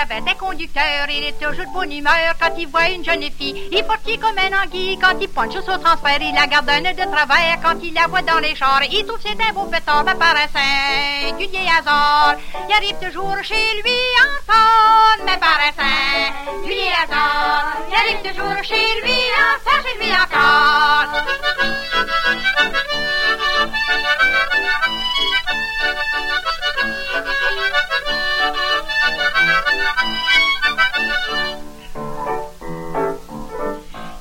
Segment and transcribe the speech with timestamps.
[0.00, 3.68] avait un conducteur, il est toujours de bonne humeur quand il voit une jeune fille.
[3.70, 7.14] Il porte comme un anguille quand il punch au transfert, il la garde un de
[7.14, 8.82] travers quand il la voit dans les chars.
[8.90, 12.36] Il trouve c'est un beau pétard, mais par un singulier hasard.
[12.68, 17.76] Il arrive toujours chez lui en mais par un singulier hasard.
[17.90, 20.49] Il arrive toujours chez lui en chez lui encore.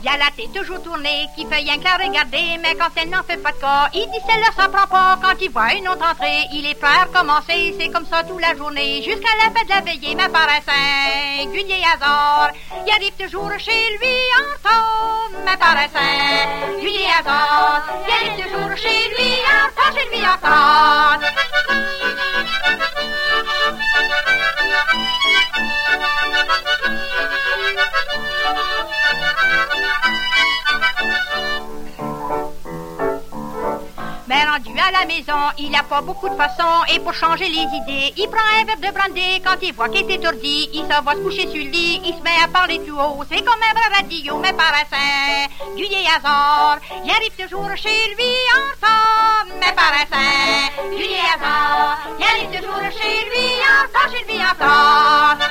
[0.09, 3.21] Il a la tête toujours tournée, qui fait que la regarder, mais quand elle n'en
[3.21, 5.19] fait pas de cas, il dit celle-là ça prend pas.
[5.21, 8.41] Quand il voit une autre entrée, il est prêt à recommencer, c'est comme ça toute
[8.41, 11.83] la journée, jusqu'à la fin de la veillée, mais par un singulier
[12.87, 18.75] il arrive toujours chez lui en temps, mais par un singulier hasard, il arrive toujours
[18.77, 21.28] chez lui en temps, chez lui en temps.
[34.29, 37.65] Mais rendu à la maison, il n'a pas beaucoup de façons et pour changer les
[37.79, 39.41] idées, il prend un verre de brandy.
[39.43, 42.13] Quand il voit qu'il est étourdi, il s'en va se coucher sur le lit, il
[42.13, 46.05] se met à parler tout haut, c'est comme un vrai radio, mais par un singulier
[46.15, 52.83] hasard, il arrive toujours chez lui en mais par un singulier hasard, il arrive toujours
[53.01, 55.48] chez lui en chez lui en.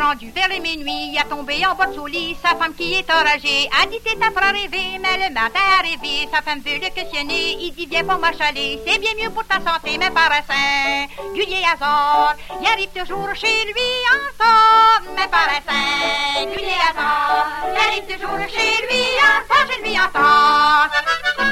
[0.00, 2.36] Rendu vers les minuit, il a tombé en bas de son lit.
[2.40, 6.40] Sa femme qui est enragée a dit c'est faire rêver, mais le matin arrivé, sa
[6.40, 7.56] femme veut le questionner.
[7.60, 11.64] Il dit viens pour m'achaler, c'est bien mieux pour ta santé, mais par un singulier
[11.74, 18.06] hasard, il arrive toujours chez lui en somme, mais par un singulier hasard, il arrive
[18.06, 21.47] toujours chez lui en somme, chez lui en.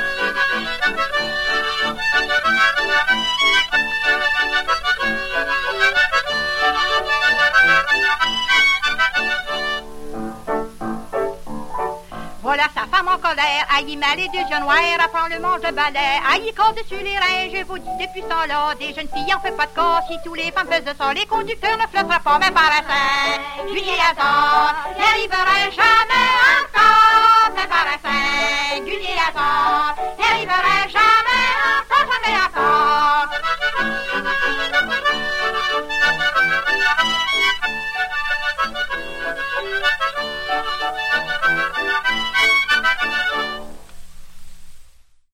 [12.56, 15.98] Sa femme en colère, aïe, les deux yeux noirs, apprend le manche de balai,
[16.32, 19.40] aïe, court dessus les reins, je vous dis depuis ce temps-là, des jeunes filles en
[19.40, 22.38] fait pas de cas, si tous les femmes faisaient ça, les conducteurs ne flotteraient pas,
[22.38, 26.45] mais par un saint, juillet hasard, n'arriverait jamais